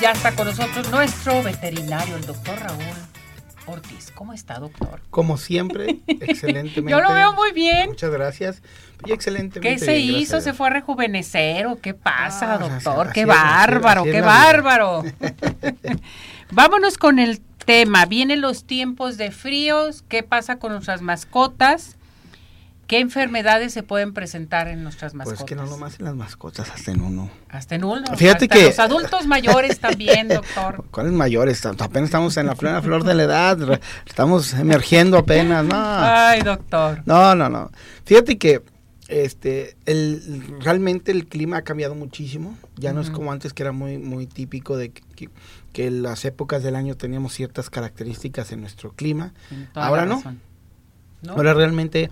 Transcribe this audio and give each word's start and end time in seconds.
Ya 0.00 0.12
está 0.12 0.32
con 0.32 0.46
nosotros 0.46 0.90
nuestro 0.90 1.42
veterinario, 1.42 2.16
el 2.16 2.26
doctor 2.26 2.58
Raúl 2.58 2.82
Ortiz. 3.66 4.12
¿Cómo 4.14 4.32
está, 4.32 4.58
doctor? 4.58 5.00
Como 5.10 5.38
siempre, 5.38 5.98
excelentemente. 6.06 6.90
Yo 6.90 7.00
lo 7.00 7.12
veo 7.12 7.32
muy 7.32 7.52
bien. 7.52 7.88
Muchas 7.88 8.10
gracias. 8.10 8.62
Y 9.04 9.12
excelentemente. 9.12 9.60
¿Qué 9.60 9.84
se 9.84 9.96
bien, 9.96 10.16
hizo? 10.16 10.40
¿Se 10.40 10.52
fue 10.52 10.68
a 10.68 10.70
rejuvenecer 10.70 11.66
o 11.66 11.80
qué 11.80 11.94
pasa, 11.94 12.54
Ah, 12.54 12.58
doctor? 12.58 13.12
¡Qué 13.12 13.22
es, 13.22 13.26
bárbaro, 13.26 14.04
qué 14.04 14.20
bárbaro! 14.20 15.02
Vámonos 16.50 16.98
con 16.98 17.18
el 17.18 17.40
tema. 17.64 18.06
Vienen 18.06 18.40
los 18.40 18.64
tiempos 18.64 19.16
de 19.16 19.30
fríos. 19.30 20.02
¿Qué 20.08 20.22
pasa 20.22 20.58
con 20.58 20.72
nuestras 20.72 21.02
mascotas? 21.02 21.96
¿Qué 22.86 23.00
enfermedades 23.00 23.72
se 23.72 23.82
pueden 23.82 24.12
presentar 24.14 24.68
en 24.68 24.84
nuestras 24.84 25.12
mascotas? 25.14 25.40
Pues 25.40 25.48
que 25.48 25.56
no 25.56 25.66
nomás 25.66 25.98
en 25.98 26.04
las 26.04 26.14
mascotas, 26.14 26.70
hasta 26.70 26.92
en 26.92 27.00
uno. 27.00 27.28
Hasta 27.48 27.74
en 27.74 27.84
uno. 27.84 28.04
Fíjate 28.16 28.44
hasta 28.44 28.48
que- 28.48 28.66
los 28.66 28.78
adultos 28.78 29.26
mayores 29.26 29.80
también, 29.80 30.28
doctor. 30.28 30.84
¿Cuáles 30.92 31.12
mayores? 31.12 31.64
Apenas 31.66 32.04
estamos 32.08 32.36
en 32.36 32.46
la 32.46 32.54
plena 32.54 32.80
flor 32.82 33.02
de 33.02 33.14
la 33.14 33.24
edad. 33.24 33.80
Estamos 34.06 34.52
emergiendo 34.54 35.18
apenas. 35.18 35.64
No, 35.64 35.74
Ay, 35.76 36.42
doctor. 36.42 37.02
no, 37.06 37.34
no. 37.34 37.48
no. 37.48 37.70
Fíjate 38.04 38.38
que 38.38 38.62
este 39.08 39.76
el 39.86 40.58
realmente 40.60 41.12
el 41.12 41.26
clima 41.26 41.58
ha 41.58 41.62
cambiado 41.62 41.94
muchísimo. 41.94 42.56
Ya 42.76 42.92
no 42.92 43.00
es 43.00 43.10
como 43.10 43.32
antes 43.32 43.52
que 43.52 43.62
era 43.62 43.72
muy 43.72 43.98
muy 43.98 44.26
típico 44.26 44.76
de 44.76 44.90
que, 44.90 45.02
que, 45.16 45.28
que 45.72 45.90
las 45.90 46.24
épocas 46.24 46.62
del 46.62 46.76
año 46.76 46.96
teníamos 46.96 47.32
ciertas 47.32 47.68
características 47.70 48.52
en 48.52 48.60
nuestro 48.60 48.92
clima. 48.92 49.32
Ahora. 49.74 50.06
¿No? 50.06 50.22
Ahora 51.28 51.54
realmente, 51.54 52.10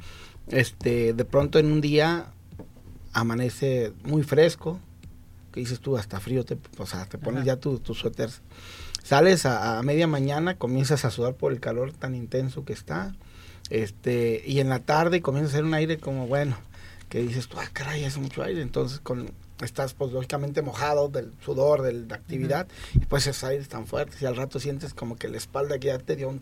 este, 0.49 1.13
de 1.13 1.25
pronto 1.25 1.59
en 1.59 1.73
un 1.73 1.81
día 1.81 2.27
amanece 3.13 3.93
muy 4.05 4.23
fresco, 4.23 4.81
que 5.53 5.61
dices 5.61 5.81
tú, 5.81 5.97
hasta 5.97 6.21
frío, 6.21 6.45
te, 6.45 6.59
o 6.79 6.87
sea, 6.87 7.07
te 7.07 7.17
pones 7.19 7.41
Ajá. 7.43 7.47
ya 7.47 7.57
tu, 7.57 7.79
tu 7.79 7.95
suéter. 7.95 8.31
Sales 9.03 9.47
a, 9.47 9.79
a 9.79 9.83
media 9.83 10.07
mañana, 10.07 10.57
comienzas 10.57 11.05
a 11.05 11.11
sudar 11.11 11.35
por 11.35 11.53
el 11.53 11.61
calor 11.61 11.93
tan 11.93 12.15
intenso 12.15 12.65
que 12.65 12.73
está, 12.73 13.15
este, 13.71 14.43
y 14.47 14.61
en 14.61 14.69
la 14.69 14.81
tarde 14.81 15.23
comienza 15.23 15.49
a 15.49 15.53
hacer 15.53 15.65
un 15.65 15.75
aire 15.75 15.99
como, 15.99 16.27
bueno, 16.27 16.57
que 17.15 17.23
dices 17.23 17.47
tú, 17.47 17.57
ah, 17.61 17.69
caray, 17.73 18.05
hace 18.05 18.19
mucho 18.19 18.43
aire, 18.43 18.61
entonces 18.61 18.99
con 18.99 19.31
estás 19.63 19.95
pues 19.95 20.11
lógicamente 20.11 20.63
mojado 20.63 21.09
del 21.09 21.33
sudor, 21.45 21.83
de 21.83 21.93
la 21.93 22.17
actividad, 22.17 22.67
y 22.93 22.99
pues 23.07 23.29
esos 23.29 23.45
aires 23.45 23.69
tan 23.69 23.87
fuertes, 23.87 24.21
y 24.21 24.27
al 24.27 24.35
rato 24.35 24.59
sientes 24.59 24.95
como 24.95 25.15
que 25.15 25.29
la 25.29 25.37
espalda 25.37 25.79
que 25.79 25.87
ya 25.87 25.99
te 25.99 26.17
dio 26.17 26.29
un, 26.29 26.41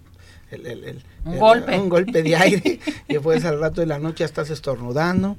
el- 0.50 0.66
el- 0.66 0.84
el- 0.84 1.04
Un 1.26 1.38
golpe. 1.38 1.78
un 1.78 1.88
golpe 1.90 2.22
de 2.22 2.36
aire, 2.36 2.80
y 3.08 3.12
después 3.12 3.44
al 3.44 3.60
rato 3.60 3.82
de 3.82 3.86
la 3.86 3.98
noche 3.98 4.20
ya 4.20 4.24
estás 4.24 4.48
estornudando, 4.48 5.36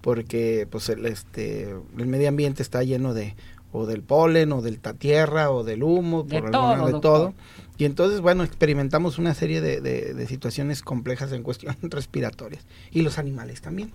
porque 0.00 0.66
pues 0.68 0.88
el, 0.88 1.06
este, 1.06 1.70
el 1.96 2.06
medio 2.08 2.28
ambiente 2.28 2.60
está 2.62 2.82
lleno 2.82 3.14
de 3.14 3.36
o 3.70 3.86
del 3.86 4.02
polen 4.02 4.52
o 4.52 4.60
de 4.62 4.78
la 4.82 4.92
tierra 4.94 5.50
o 5.52 5.62
del 5.64 5.84
humo, 5.84 6.24
De 6.24 6.40
por 6.40 6.50
todo, 6.50 6.68
alguna- 6.72 6.92
de 6.92 7.00
todo. 7.00 7.34
Y 7.78 7.84
entonces, 7.84 8.20
bueno, 8.20 8.42
experimentamos 8.42 9.18
una 9.18 9.32
serie 9.34 9.60
de, 9.60 9.80
de- 9.80 10.12
de 10.12 10.26
situaciones 10.26 10.82
complejas 10.82 11.30
en 11.32 11.42
cuestión 11.44 11.76
respiratorias. 11.82 12.66
Y 12.90 13.02
los 13.02 13.16
animales 13.18 13.62
también. 13.62 13.92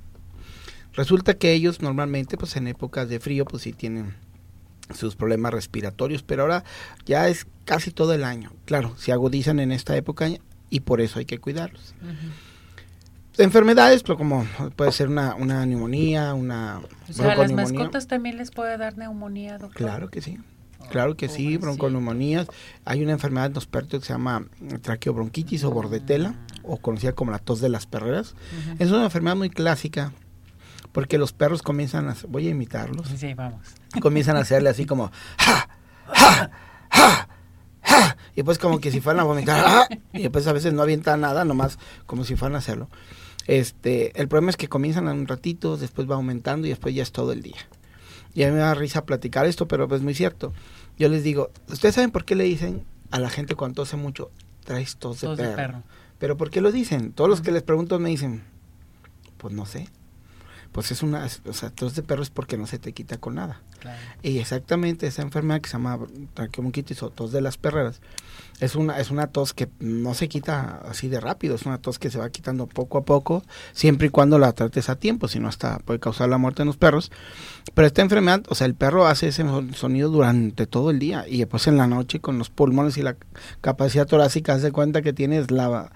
Resulta 0.97 1.35
que 1.35 1.53
ellos 1.53 1.81
normalmente, 1.81 2.37
pues 2.37 2.55
en 2.55 2.67
épocas 2.67 3.07
de 3.07 3.19
frío, 3.19 3.45
pues 3.45 3.61
sí 3.63 3.71
tienen 3.71 4.15
sus 4.93 5.15
problemas 5.15 5.53
respiratorios, 5.53 6.23
pero 6.23 6.41
ahora 6.41 6.63
ya 7.05 7.29
es 7.29 7.45
casi 7.65 7.91
todo 7.91 8.13
el 8.13 8.23
año. 8.23 8.51
Claro, 8.65 8.95
se 8.97 9.11
agudizan 9.11 9.59
en 9.59 9.71
esta 9.71 9.95
época 9.95 10.27
y 10.71 10.79
por 10.79 10.99
eso 10.99 11.19
hay 11.19 11.25
que 11.25 11.37
cuidarlos. 11.37 11.93
Enfermedades, 13.37 14.01
pero 14.01 14.17
como 14.17 14.47
puede 14.75 14.91
ser 14.91 15.09
una, 15.09 15.35
una 15.35 15.63
neumonía, 15.67 16.33
una 16.33 16.81
O 17.07 17.13
sea, 17.13 17.33
a 17.33 17.35
las 17.35 17.51
mascotas 17.51 18.07
también 18.07 18.37
les 18.37 18.49
puede 18.49 18.75
dar 18.79 18.97
neumonía, 18.97 19.59
doctor. 19.59 19.77
Claro 19.77 20.09
que 20.09 20.21
sí. 20.21 20.39
Claro 20.89 21.15
que 21.15 21.29
sí, 21.29 21.57
bronconeumonías. 21.57 22.47
Hay 22.85 23.03
una 23.03 23.11
enfermedad 23.11 23.47
en 23.47 23.53
los 23.53 23.67
perros 23.67 23.89
que 23.89 23.99
se 23.99 24.13
llama 24.13 24.47
traqueobronquitis 24.81 25.63
o 25.63 25.69
bordetela, 25.69 26.33
o 26.63 26.77
conocida 26.77 27.11
como 27.11 27.29
la 27.29 27.39
tos 27.39 27.61
de 27.61 27.69
las 27.69 27.85
perreras. 27.85 28.33
Es 28.79 28.89
una 28.89 29.03
enfermedad 29.03 29.35
muy 29.35 29.49
clásica, 29.49 30.13
porque 30.97 31.19
los 31.19 31.31
perros 31.31 31.61
comienzan 31.61 32.09
a... 32.09 32.15
Voy 32.27 32.47
a 32.47 32.49
imitarlos. 32.49 33.07
Sí, 33.17 33.35
vamos. 33.35 33.61
Comienzan 34.01 34.35
a 34.35 34.39
hacerle 34.39 34.69
así 34.69 34.87
como... 34.87 35.11
¡Ja! 35.37 35.69
¡Ja! 36.07 36.49
¡Ja! 36.89 37.29
¡Ja! 37.83 38.17
Y 38.35 38.41
pues 38.41 38.57
como 38.57 38.79
que 38.79 38.89
si 38.89 38.99
fueran 38.99 39.19
a 39.19 39.23
vomitar. 39.23 39.63
¡ah! 39.63 39.87
Y 40.11 40.23
después 40.23 40.47
a 40.47 40.53
veces 40.53 40.73
no 40.73 40.81
avientan 40.81 41.21
nada, 41.21 41.45
nomás 41.45 41.77
como 42.07 42.23
si 42.23 42.35
fueran 42.35 42.55
a 42.55 42.57
hacerlo. 42.57 42.89
Este, 43.45 44.19
el 44.19 44.27
problema 44.27 44.49
es 44.49 44.57
que 44.57 44.69
comienzan 44.69 45.07
a 45.07 45.13
un 45.13 45.27
ratito, 45.27 45.77
después 45.77 46.09
va 46.09 46.15
aumentando 46.15 46.65
y 46.65 46.71
después 46.71 46.95
ya 46.95 47.03
es 47.03 47.11
todo 47.11 47.31
el 47.31 47.43
día. 47.43 47.59
Y 48.33 48.41
a 48.41 48.47
mí 48.47 48.53
me 48.53 48.61
da 48.61 48.73
risa 48.73 49.05
platicar 49.05 49.45
esto, 49.45 49.67
pero 49.67 49.87
pues 49.87 50.01
muy 50.01 50.15
cierto. 50.15 50.51
Yo 50.97 51.09
les 51.09 51.23
digo, 51.23 51.51
¿ustedes 51.69 51.93
saben 51.93 52.09
por 52.09 52.25
qué 52.25 52.33
le 52.33 52.45
dicen 52.45 52.83
a 53.11 53.19
la 53.19 53.29
gente 53.29 53.53
cuando 53.53 53.83
tose 53.83 53.97
mucho, 53.97 54.31
traes 54.63 54.97
tos 54.97 55.21
de, 55.21 55.27
Tos 55.27 55.37
de 55.37 55.43
perro? 55.43 55.55
perro. 55.57 55.83
¿Pero 56.17 56.37
por 56.37 56.49
qué 56.49 56.59
lo 56.59 56.71
dicen? 56.71 57.11
Todos 57.11 57.29
los 57.29 57.41
que 57.41 57.51
les 57.51 57.61
pregunto 57.61 57.99
me 57.99 58.09
dicen, 58.09 58.45
pues 59.37 59.53
no 59.53 59.67
sé. 59.67 59.89
Pues 60.71 60.91
es 60.91 61.01
una, 61.03 61.27
o 61.45 61.53
sea, 61.53 61.69
tos 61.69 61.95
de 61.95 62.03
perro 62.03 62.21
es 62.23 62.29
porque 62.29 62.57
no 62.57 62.67
se 62.67 62.77
te 62.79 62.93
quita 62.93 63.17
con 63.17 63.35
nada. 63.35 63.61
Claro. 63.79 63.97
Y 64.23 64.39
exactamente 64.39 65.07
esa 65.07 65.21
enfermedad 65.21 65.61
que 65.61 65.69
se 65.69 65.73
llama 65.73 65.99
traqueomonquitis 66.33 67.03
o 67.03 67.09
tos 67.09 67.31
de 67.31 67.41
las 67.41 67.57
perreras 67.57 68.01
es 68.59 68.75
una 68.75 68.99
es 68.99 69.11
una 69.11 69.27
tos 69.27 69.53
que 69.53 69.69
no 69.79 70.15
se 70.15 70.27
quita 70.27 70.81
así 70.89 71.07
de 71.09 71.19
rápido, 71.19 71.53
es 71.55 71.65
una 71.67 71.77
tos 71.77 71.99
que 71.99 72.09
se 72.09 72.17
va 72.17 72.29
quitando 72.31 72.65
poco 72.65 72.97
a 72.97 73.05
poco, 73.05 73.43
siempre 73.73 74.07
y 74.07 74.09
cuando 74.09 74.39
la 74.39 74.51
trates 74.53 74.89
a 74.89 74.95
tiempo, 74.95 75.27
si 75.27 75.39
no 75.39 75.47
hasta 75.47 75.77
puede 75.79 75.99
causar 75.99 76.27
la 76.29 76.39
muerte 76.39 76.63
en 76.63 76.67
los 76.67 76.77
perros. 76.77 77.11
Pero 77.75 77.85
esta 77.87 78.01
enfermedad, 78.01 78.43
o 78.49 78.55
sea, 78.55 78.65
el 78.65 78.73
perro 78.73 79.05
hace 79.05 79.27
ese 79.27 79.43
son- 79.43 79.73
sonido 79.75 80.09
durante 80.09 80.65
todo 80.65 80.89
el 80.89 80.97
día 80.99 81.25
y 81.27 81.37
después 81.39 81.67
en 81.67 81.77
la 81.77 81.85
noche 81.87 82.19
con 82.19 82.39
los 82.39 82.49
pulmones 82.49 82.97
y 82.97 83.03
la 83.03 83.15
capacidad 83.61 84.07
torácica 84.07 84.53
hace 84.53 84.71
cuenta 84.71 85.01
que 85.03 85.13
tienes 85.13 85.51
la 85.51 85.91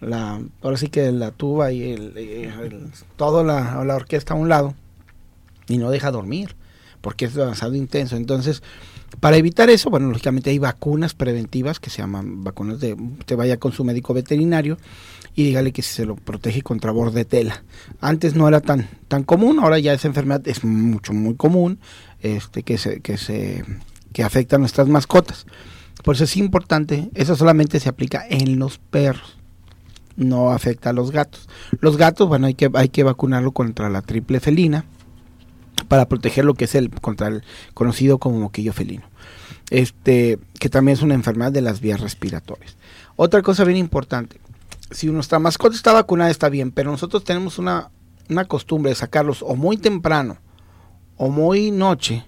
la 0.00 0.40
ahora 0.62 0.76
sí 0.76 0.88
que 0.88 1.10
la 1.12 1.30
tuba 1.30 1.72
y 1.72 1.92
el, 1.92 2.16
el- 2.16 2.90
todo 3.16 3.44
la, 3.44 3.78
orquesta 3.94 4.34
a 4.34 4.36
un 4.36 4.48
lado 4.48 4.74
y 5.68 5.78
no 5.78 5.90
deja 5.90 6.10
dormir 6.10 6.56
porque 7.00 7.24
es 7.26 7.34
demasiado 7.34 7.74
intenso. 7.74 8.16
Entonces, 8.16 8.62
para 9.20 9.36
evitar 9.36 9.70
eso, 9.70 9.90
bueno, 9.90 10.08
lógicamente 10.08 10.50
hay 10.50 10.58
vacunas 10.58 11.14
preventivas 11.14 11.80
que 11.80 11.90
se 11.90 11.98
llaman 12.02 12.44
vacunas 12.44 12.78
de, 12.80 12.96
te 13.26 13.34
vaya 13.34 13.58
con 13.58 13.72
su 13.72 13.84
médico 13.84 14.14
veterinario 14.14 14.78
y 15.34 15.44
dígale 15.44 15.72
que 15.72 15.82
se 15.82 16.04
lo 16.06 16.16
protege 16.16 16.62
contra 16.62 16.92
bordetela. 16.92 17.62
Antes 18.00 18.34
no 18.34 18.48
era 18.48 18.60
tan 18.60 18.88
tan 19.08 19.22
común, 19.24 19.58
ahora 19.60 19.78
ya 19.78 19.92
esa 19.94 20.08
enfermedad 20.08 20.46
es 20.46 20.64
mucho 20.64 21.12
muy 21.12 21.34
común, 21.34 21.78
este 22.20 22.62
que 22.62 22.78
se 22.78 23.00
que 23.00 23.16
se 23.16 23.64
que 24.12 24.22
afecta 24.22 24.56
a 24.56 24.58
nuestras 24.58 24.88
mascotas. 24.88 25.46
Por 26.04 26.14
eso 26.16 26.24
es 26.24 26.36
importante, 26.36 27.10
eso 27.14 27.36
solamente 27.36 27.78
se 27.80 27.88
aplica 27.88 28.24
en 28.28 28.58
los 28.58 28.78
perros. 28.78 29.36
No 30.20 30.50
afecta 30.52 30.90
a 30.90 30.92
los 30.92 31.10
gatos. 31.10 31.48
Los 31.80 31.96
gatos, 31.96 32.28
bueno, 32.28 32.46
hay 32.46 32.54
que 32.54 32.70
hay 32.74 32.90
que 32.90 33.02
vacunarlo 33.02 33.50
contra 33.50 33.90
la 33.90 34.02
triple 34.02 34.38
felina 34.38 34.84
para 35.88 36.06
proteger 36.06 36.44
lo 36.44 36.54
que 36.54 36.66
es 36.66 36.74
el 36.74 36.90
contra 36.90 37.28
el 37.28 37.42
conocido 37.74 38.18
como 38.18 38.38
moquillo 38.38 38.72
felino. 38.72 39.04
Este, 39.70 40.38
que 40.58 40.68
también 40.68 40.96
es 40.96 41.02
una 41.02 41.14
enfermedad 41.14 41.52
de 41.52 41.62
las 41.62 41.80
vías 41.80 42.00
respiratorias. 42.00 42.76
Otra 43.16 43.42
cosa 43.42 43.64
bien 43.64 43.78
importante, 43.78 44.40
si 44.90 45.06
nuestra 45.08 45.38
mascota 45.38 45.74
está 45.74 45.92
vacunada 45.92 46.30
está 46.30 46.48
bien, 46.48 46.70
pero 46.70 46.90
nosotros 46.90 47.24
tenemos 47.24 47.58
una, 47.58 47.90
una 48.28 48.44
costumbre 48.44 48.90
de 48.90 48.96
sacarlos 48.96 49.42
o 49.42 49.56
muy 49.56 49.76
temprano 49.76 50.38
o 51.16 51.28
muy 51.28 51.70
noche. 51.70 52.26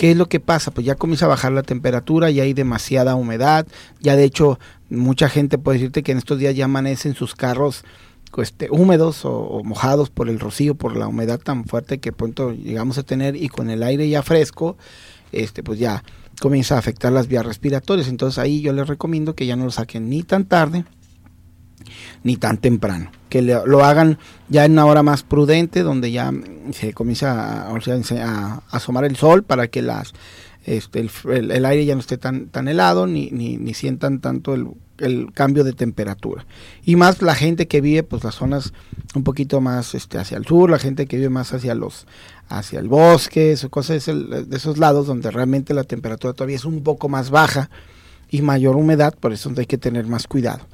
¿Qué 0.00 0.12
es 0.12 0.16
lo 0.16 0.30
que 0.30 0.40
pasa? 0.40 0.70
Pues 0.70 0.86
ya 0.86 0.94
comienza 0.94 1.26
a 1.26 1.28
bajar 1.28 1.52
la 1.52 1.62
temperatura, 1.62 2.30
ya 2.30 2.44
hay 2.44 2.54
demasiada 2.54 3.16
humedad, 3.16 3.66
ya 4.00 4.16
de 4.16 4.24
hecho 4.24 4.58
mucha 4.88 5.28
gente 5.28 5.58
puede 5.58 5.76
decirte 5.76 6.02
que 6.02 6.12
en 6.12 6.16
estos 6.16 6.38
días 6.38 6.56
ya 6.56 6.64
amanecen 6.64 7.14
sus 7.14 7.34
carros 7.34 7.84
este, 8.38 8.70
húmedos 8.70 9.26
o, 9.26 9.32
o 9.32 9.62
mojados 9.62 10.08
por 10.08 10.30
el 10.30 10.40
rocío, 10.40 10.74
por 10.74 10.96
la 10.96 11.06
humedad 11.06 11.38
tan 11.38 11.66
fuerte 11.66 11.98
que 11.98 12.12
pronto 12.12 12.52
llegamos 12.52 12.96
a 12.96 13.02
tener 13.02 13.36
y 13.36 13.50
con 13.50 13.68
el 13.68 13.82
aire 13.82 14.08
ya 14.08 14.22
fresco, 14.22 14.78
este, 15.32 15.62
pues 15.62 15.78
ya 15.78 16.02
comienza 16.40 16.76
a 16.76 16.78
afectar 16.78 17.12
las 17.12 17.28
vías 17.28 17.44
respiratorias. 17.44 18.08
Entonces 18.08 18.38
ahí 18.38 18.62
yo 18.62 18.72
les 18.72 18.88
recomiendo 18.88 19.34
que 19.34 19.44
ya 19.44 19.54
no 19.54 19.66
lo 19.66 19.70
saquen 19.70 20.08
ni 20.08 20.22
tan 20.22 20.46
tarde 20.46 20.86
ni 22.22 22.36
tan 22.36 22.58
temprano, 22.58 23.10
que 23.28 23.42
le- 23.42 23.66
lo 23.66 23.84
hagan 23.84 24.18
ya 24.48 24.64
en 24.64 24.72
una 24.72 24.86
hora 24.86 25.02
más 25.02 25.22
prudente, 25.22 25.82
donde 25.82 26.12
ya 26.12 26.32
se 26.72 26.92
comienza 26.92 27.68
a, 27.68 28.62
asomar 28.70 29.04
el 29.04 29.16
sol 29.16 29.42
para 29.42 29.68
que 29.68 29.82
las 29.82 30.12
este, 30.64 31.08
el, 31.30 31.64
aire 31.64 31.86
ya 31.86 31.94
no 31.94 32.00
esté 32.00 32.18
tan, 32.18 32.46
tan 32.48 32.68
helado 32.68 33.06
ni, 33.06 33.30
ni, 33.30 33.74
sientan 33.74 34.20
tanto 34.20 34.54
el, 34.54 34.68
el 34.98 35.32
cambio 35.32 35.64
de 35.64 35.72
temperatura. 35.72 36.44
Y 36.84 36.96
más 36.96 37.22
la 37.22 37.34
gente 37.34 37.66
que 37.66 37.80
vive, 37.80 38.02
pues 38.02 38.24
las 38.24 38.34
zonas 38.34 38.74
un 39.14 39.24
poquito 39.24 39.60
más 39.60 39.94
este, 39.94 40.18
hacia 40.18 40.36
el 40.36 40.44
sur, 40.44 40.70
la 40.70 40.78
gente 40.78 41.06
que 41.06 41.16
vive 41.16 41.30
más 41.30 41.52
hacia 41.54 41.74
los 41.74 42.06
hacia 42.48 42.80
el 42.80 42.88
bosque, 42.88 43.56
cosas 43.70 44.04
de 44.06 44.56
esos 44.56 44.76
lados 44.78 45.06
donde 45.06 45.30
realmente 45.30 45.72
la 45.72 45.84
temperatura 45.84 46.32
todavía 46.32 46.56
es 46.56 46.64
un 46.64 46.82
poco 46.82 47.08
más 47.08 47.30
baja 47.30 47.70
y 48.28 48.42
mayor 48.42 48.74
humedad, 48.74 49.14
por 49.18 49.32
eso 49.32 49.52
hay 49.56 49.66
que 49.66 49.78
tener 49.78 50.06
más 50.06 50.26
cuidado. 50.26 50.66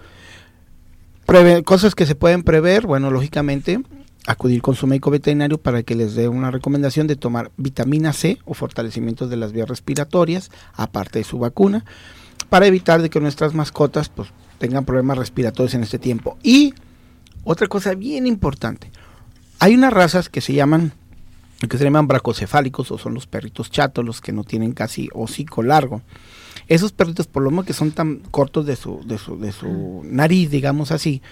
Cosas 1.65 1.95
que 1.95 2.07
se 2.07 2.15
pueden 2.15 2.43
prever, 2.43 2.87
bueno, 2.87 3.11
lógicamente 3.11 3.81
acudir 4.27 4.63
con 4.63 4.75
su 4.75 4.87
médico 4.87 5.11
veterinario 5.11 5.59
para 5.59 5.83
que 5.83 5.95
les 5.95 6.15
dé 6.15 6.29
una 6.29 6.51
recomendación 6.51 7.07
de 7.07 7.17
tomar 7.17 7.51
vitamina 7.57 8.13
C 8.13 8.39
o 8.45 8.55
fortalecimientos 8.55 9.29
de 9.29 9.37
las 9.37 9.53
vías 9.53 9.69
respiratorias, 9.69 10.51
aparte 10.75 11.19
de 11.19 11.25
su 11.25 11.39
vacuna, 11.39 11.85
para 12.49 12.67
evitar 12.67 13.03
de 13.03 13.11
que 13.11 13.21
nuestras 13.21 13.55
mascotas 13.55 14.09
pues, 14.09 14.29
tengan 14.59 14.85
problemas 14.85 15.19
respiratorios 15.19 15.75
en 15.75 15.83
este 15.83 15.99
tiempo. 15.99 16.39
Y 16.43 16.75
otra 17.45 17.67
cosa 17.67 17.95
bien 17.95 18.27
importante, 18.27 18.91
hay 19.59 19.75
unas 19.75 19.93
razas 19.93 20.29
que 20.29 20.41
se 20.41 20.55
llaman 20.55 20.93
que 21.69 21.79
se 21.79 21.85
llaman 21.85 22.07
bracocefálicos 22.07 22.91
o 22.91 22.99
son 22.99 23.15
los 23.15 23.27
perritos 23.27 23.71
chatos, 23.71 24.05
los 24.05 24.21
que 24.21 24.33
no 24.33 24.45
tienen 24.45 24.73
casi 24.73 25.09
hocico 25.15 25.63
largo. 25.63 26.03
Esos 26.69 26.93
perritos, 26.93 27.27
por 27.27 27.43
lo 27.43 27.51
menos 27.51 27.67
que 27.67 27.73
son 27.73 27.93
tan 27.93 28.17
cortos 28.31 28.67
de 28.67 28.77
su, 28.77 29.01
de 29.07 29.19
su, 29.19 29.39
de 29.39 29.53
su 29.53 30.03
nariz, 30.05 30.51
digamos 30.51 30.91
así, 30.91 31.23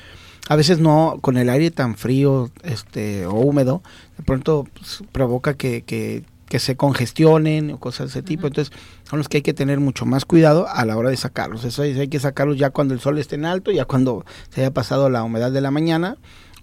a 0.48 0.56
veces 0.56 0.78
no, 0.78 1.19
con 1.20 1.38
el 1.38 1.48
aire 1.48 1.70
tan 1.70 1.96
frío 1.96 2.50
este, 2.62 3.26
o 3.26 3.34
húmedo, 3.34 3.82
de 4.19 4.25
pronto 4.25 4.66
pues, 4.75 5.02
provoca 5.10 5.54
que, 5.54 5.82
que, 5.82 6.25
se 6.56 6.76
congestionen 6.76 7.72
o 7.72 7.81
cosas 7.81 8.06
de 8.06 8.20
ese 8.20 8.22
tipo. 8.22 8.46
Entonces, 8.46 8.72
son 9.02 9.19
los 9.19 9.28
que 9.28 9.38
hay 9.38 9.42
que 9.42 9.54
tener 9.54 9.81
mucho 9.81 10.06
más 10.06 10.25
cuidado 10.25 10.69
a 10.69 10.84
la 10.84 10.96
hora 10.96 11.10
de 11.10 11.16
sacarlos. 11.16 11.64
Eso 11.64 11.82
hay 11.82 12.06
que 12.06 12.20
sacarlos 12.20 12.58
ya 12.58 12.70
cuando 12.70 12.94
el 12.94 13.00
sol 13.00 13.19
esté 13.19 13.34
en 13.34 13.44
alto, 13.44 13.72
ya 13.72 13.86
cuando 13.86 14.25
se 14.50 14.60
haya 14.60 14.70
pasado 14.70 15.10
la 15.10 15.25
humedad 15.25 15.50
de 15.50 15.60
la 15.60 15.72
mañana 15.72 16.16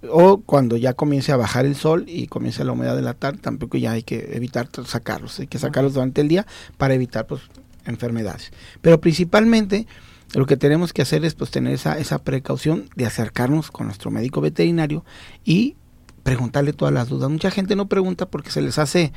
o 0.10 0.38
cuando 0.38 0.78
ya 0.78 0.94
comience 0.94 1.34
a 1.34 1.36
bajar 1.38 1.66
el 1.66 1.76
sol 1.76 2.06
y 2.08 2.28
comience 2.28 2.64
la 2.64 2.72
humedad 2.72 2.96
de 2.96 3.02
la 3.02 3.14
tarde, 3.16 3.40
tampoco 3.40 3.78
ya 3.78 3.92
hay 3.92 4.04
que 4.04 4.30
evitar 4.34 4.70
sacarlos, 4.86 5.40
hay 5.40 5.48
que 5.48 5.60
sacarlos 5.60 5.94
durante 5.94 6.22
el 6.22 6.28
día 6.28 6.48
para 6.78 6.94
evitar 6.94 7.28
pues 7.28 7.42
enfermedades. 7.86 8.52
Pero 8.82 9.02
principalmente 9.02 9.88
lo 10.34 10.46
que 10.46 10.58
tenemos 10.58 10.94
que 10.94 11.02
hacer 11.02 11.26
es 11.26 11.36
pues 11.36 11.52
tener 11.52 11.74
esa, 11.74 11.98
esa 11.98 12.24
precaución 12.24 12.90
de 12.96 13.06
acercarnos 13.06 13.72
con 13.72 13.88
nuestro 13.88 14.12
médico 14.12 14.42
veterinario 14.42 15.04
y 15.44 15.76
preguntarle 16.24 16.74
todas 16.74 16.94
las 16.94 17.10
dudas. 17.10 17.30
Mucha 17.30 17.52
gente 17.52 17.76
no 17.76 17.88
pregunta 17.88 18.26
porque 18.26 18.52
se 18.52 18.62
les 18.62 18.78
hace 18.78 19.12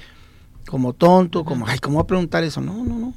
como 0.66 0.92
tonto, 0.92 1.44
como, 1.44 1.66
ay, 1.66 1.78
¿cómo 1.78 1.96
va 1.96 2.02
a 2.02 2.06
preguntar 2.06 2.42
eso? 2.42 2.60
No, 2.60 2.84
no, 2.84 2.98
no. 2.98 3.14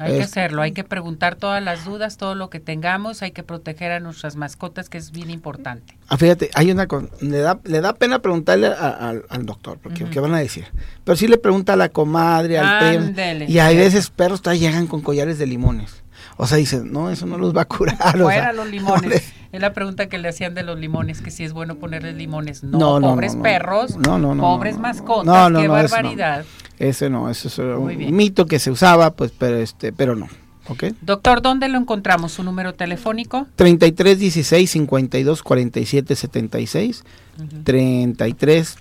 Hay 0.00 0.16
que 0.16 0.22
hacerlo, 0.22 0.62
hay 0.62 0.72
que 0.72 0.82
preguntar 0.82 1.36
todas 1.36 1.62
las 1.62 1.84
dudas, 1.84 2.16
todo 2.16 2.34
lo 2.34 2.48
que 2.48 2.58
tengamos, 2.58 3.22
hay 3.22 3.32
que 3.32 3.42
proteger 3.42 3.92
a 3.92 4.00
nuestras 4.00 4.34
mascotas, 4.34 4.88
que 4.88 4.96
es 4.96 5.10
bien 5.12 5.28
importante. 5.28 5.98
Ah, 6.08 6.16
fíjate, 6.16 6.50
hay 6.54 6.70
una 6.70 6.86
cosa, 6.86 7.08
le 7.20 7.38
da, 7.38 7.60
le 7.64 7.80
da 7.82 7.92
pena 7.92 8.20
preguntarle 8.20 8.68
al 8.68 9.44
doctor, 9.44 9.78
porque 9.82 10.06
¿qué 10.06 10.20
van 10.20 10.34
a 10.34 10.38
decir? 10.38 10.64
Pero 11.04 11.16
sí 11.16 11.28
le 11.28 11.36
pregunta 11.36 11.74
a 11.74 11.76
la 11.76 11.90
comadre, 11.90 12.58
al 12.58 13.12
primo, 13.12 13.46
y 13.46 13.58
hay 13.58 13.76
veces 13.76 14.08
perros 14.10 14.40
todavía 14.40 14.70
llegan 14.70 14.86
con 14.86 15.02
collares 15.02 15.38
de 15.38 15.46
limones. 15.46 16.02
O 16.42 16.46
sea, 16.46 16.56
dicen, 16.56 16.90
no, 16.90 17.10
eso 17.10 17.26
no 17.26 17.36
los 17.36 17.54
va 17.54 17.62
a 17.62 17.64
curar. 17.66 18.16
Fuera 18.18 18.54
los 18.54 18.66
limones. 18.70 19.30
Es 19.52 19.60
la 19.60 19.74
pregunta 19.74 20.08
que 20.08 20.16
le 20.16 20.30
hacían 20.30 20.54
de 20.54 20.62
los 20.62 20.78
limones, 20.78 21.20
que 21.20 21.30
si 21.30 21.44
es 21.44 21.52
bueno 21.52 21.74
ponerles 21.74 22.16
limones. 22.16 22.64
No, 22.64 22.98
no 22.98 23.10
pobres 23.10 23.36
perros, 23.36 23.98
pobres 24.02 24.78
mascotas, 24.78 25.52
qué 25.52 25.68
barbaridad. 25.68 26.46
Ese 26.78 27.10
no, 27.10 27.28
ese 27.28 27.48
es 27.48 27.58
un 27.58 28.16
mito 28.16 28.46
que 28.46 28.58
se 28.58 28.70
usaba, 28.70 29.10
pues, 29.10 29.32
pero 29.36 29.58
este, 29.58 29.92
pero 29.92 30.16
no. 30.16 30.28
¿Okay? 30.68 30.94
Doctor, 31.02 31.42
¿dónde 31.42 31.68
lo 31.68 31.76
encontramos? 31.76 32.32
¿Su 32.32 32.42
número 32.42 32.72
telefónico? 32.72 33.46
33 33.56 34.18
16 34.18 34.70
52 34.70 35.42
47 35.42 36.16
76. 36.16 37.04
33 37.64 38.78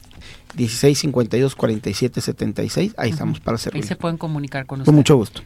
16 0.56 1.00
52 1.00 1.56
47 1.56 2.22
76. 2.22 2.94
Ahí 2.98 3.10
estamos 3.10 3.40
para 3.40 3.58
servir. 3.58 3.84
Ahí 3.84 3.88
se 3.88 3.96
pueden 3.96 4.18
comunicar 4.18 4.66
con 4.66 4.80
usted. 4.82 4.86
Con 4.86 4.96
mucho 4.96 5.16
gusto. 5.16 5.38